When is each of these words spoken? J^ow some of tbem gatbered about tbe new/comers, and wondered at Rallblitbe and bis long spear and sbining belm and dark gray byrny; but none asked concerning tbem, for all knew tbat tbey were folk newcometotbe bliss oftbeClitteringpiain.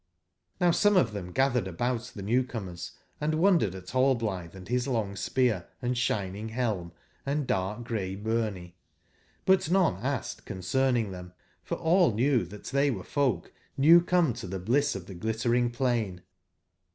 J^ow 0.59 0.73
some 0.73 0.97
of 0.97 1.11
tbem 1.11 1.31
gatbered 1.31 1.67
about 1.67 1.99
tbe 2.15 2.23
new/comers, 2.23 2.93
and 3.21 3.35
wondered 3.35 3.75
at 3.75 3.85
Rallblitbe 3.89 4.55
and 4.55 4.65
bis 4.65 4.87
long 4.87 5.15
spear 5.15 5.67
and 5.79 5.93
sbining 5.93 6.55
belm 6.55 6.91
and 7.23 7.45
dark 7.45 7.83
gray 7.83 8.15
byrny; 8.17 8.73
but 9.45 9.69
none 9.69 9.97
asked 10.03 10.43
concerning 10.43 11.11
tbem, 11.11 11.33
for 11.61 11.75
all 11.75 12.15
knew 12.15 12.43
tbat 12.47 12.61
tbey 12.63 12.91
were 12.91 13.03
folk 13.03 13.53
newcometotbe 13.77 14.65
bliss 14.65 14.95
oftbeClitteringpiain. 14.95 16.21